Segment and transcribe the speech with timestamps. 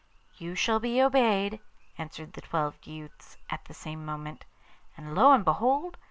[0.39, 1.59] 'You shall be obeyed,'
[1.95, 4.45] answered the twelve youths at the same moment.
[4.97, 5.97] And lo and behold!